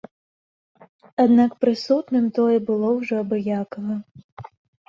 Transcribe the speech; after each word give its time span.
Аднак 1.25 1.51
прысутным 1.65 2.25
тое 2.39 2.57
было 2.71 2.87
ўжо 2.97 3.13
абыякава. 3.25 3.95